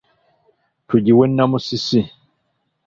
Tugiwe 0.87 1.25
Namusisi. 1.35 1.99